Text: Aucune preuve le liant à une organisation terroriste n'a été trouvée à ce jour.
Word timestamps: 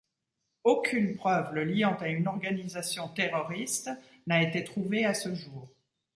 Aucune 0.63 1.15
preuve 1.15 1.53
le 1.53 1.63
liant 1.63 1.95
à 1.99 2.07
une 2.07 2.27
organisation 2.27 3.07
terroriste 3.09 3.91
n'a 4.25 4.41
été 4.41 4.63
trouvée 4.63 5.05
à 5.05 5.13
ce 5.13 5.35
jour. 5.35 5.69